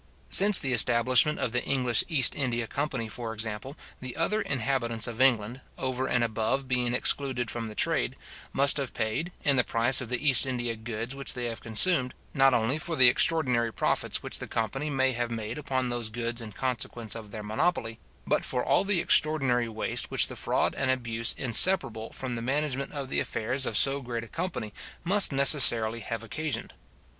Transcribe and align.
Since 0.29 0.57
the 0.57 0.73
establishment 0.73 1.37
of 1.37 1.51
the 1.51 1.63
English 1.63 2.03
East 2.09 2.33
India 2.33 2.65
company, 2.65 3.07
for 3.07 3.35
example, 3.35 3.77
the 3.99 4.15
other 4.15 4.41
inhabitants 4.41 5.05
of 5.05 5.21
England, 5.21 5.61
over 5.77 6.07
and 6.07 6.23
above 6.23 6.67
being 6.67 6.95
excluded 6.95 7.51
from 7.51 7.67
the 7.67 7.75
trade, 7.75 8.15
must 8.51 8.77
have 8.77 8.95
paid, 8.95 9.31
in 9.43 9.57
the 9.57 9.63
price 9.63 10.01
of 10.01 10.09
the 10.09 10.27
East 10.27 10.47
India 10.47 10.75
goods 10.75 11.13
which 11.13 11.35
they 11.35 11.45
have 11.45 11.61
consumed, 11.61 12.15
not 12.33 12.51
only 12.51 12.79
for 12.79 12.93
all 12.93 12.97
the 12.97 13.09
extraordinary 13.09 13.71
profits 13.71 14.23
which 14.23 14.39
the 14.39 14.47
company 14.47 14.89
may 14.89 15.11
have 15.11 15.29
made 15.29 15.59
upon 15.59 15.89
those 15.89 16.09
goods 16.09 16.41
in 16.41 16.51
consequence 16.51 17.13
of 17.13 17.29
their 17.29 17.43
monopoly, 17.43 17.99
but 18.25 18.43
for 18.43 18.65
all 18.65 18.83
the 18.83 18.99
extraordinary 19.01 19.69
waste 19.69 20.09
which 20.09 20.25
the 20.25 20.35
fraud 20.35 20.73
and 20.73 20.89
abuse 20.89 21.35
inseparable 21.37 22.11
from 22.11 22.33
the 22.35 22.41
management 22.41 22.91
of 22.91 23.09
the 23.09 23.19
affairs 23.19 23.67
of 23.67 23.77
so 23.77 24.01
great 24.01 24.23
a 24.23 24.27
company 24.27 24.73
must 25.03 25.31
necessarily 25.31 25.99
have 25.99 26.23
occasioned. 26.23 26.73